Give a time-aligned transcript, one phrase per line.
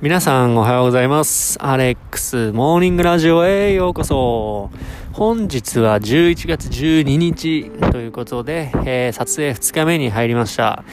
[0.00, 1.58] 皆さんおはようございます。
[1.60, 4.70] アレックスモーニングラジオへようこそ。
[5.12, 10.84] 本日は11月12日ということで、えー、撮影2日目に入りました。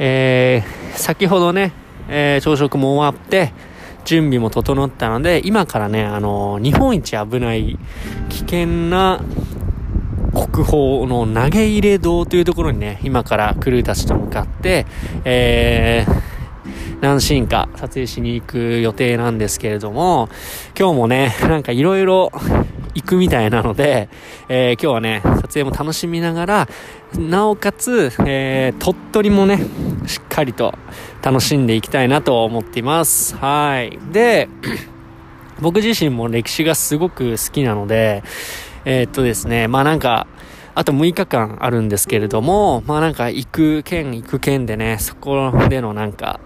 [0.00, 1.72] えー、先ほどね、
[2.08, 3.52] えー、朝食も終わって、
[4.04, 7.78] 準備も整ったので、今からね、あの日本一危ない
[8.30, 9.20] 危険な
[10.32, 14.86] 国宝の投げ入れ堂というところにね、今からクルーたちと向かって、
[15.24, 16.29] えー、
[17.00, 20.28] 何シーンか撮影しに行く予定なんですけれども、
[20.78, 22.30] 今日もね、 なんか色々
[22.94, 24.08] 行くみたいなので、
[24.48, 26.68] えー、今日はね、撮影も楽しみながら、
[27.18, 29.60] なおかつ、えー、鳥取もね、
[30.06, 30.74] しっかりと
[31.22, 33.34] 楽しんでいきたいなと思っています。
[33.36, 33.98] はい。
[34.12, 34.48] で、
[35.60, 38.22] 僕自身も歴史がすごく好きなので、
[38.84, 40.26] えー、っとですね、まあなんか、
[40.74, 46.40] あと6日間あるんですけれども、まあなんか行く県行く県でね、そこでのなんか、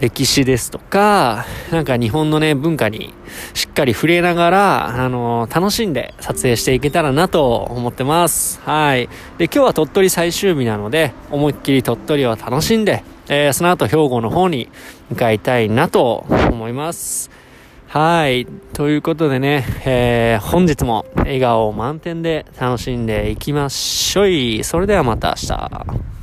[0.00, 3.14] 歴史ですとか、なんか日本のね、文化に
[3.54, 8.60] しっかり触れながら、あの、楽しんで撮影していけたらなと思ってます。
[8.62, 9.08] はい。
[9.38, 14.68] で、今日は鳥取最終日なので、思いっきり鳥取を楽しんで、えー、その後兵庫の方に
[15.10, 17.30] 向かいたいなと思います。
[17.88, 18.46] はい。
[18.72, 24.64] ということでね、えー、本日も笑顔満点で楽しんでいきましょい。
[24.64, 26.15] それではまた明日。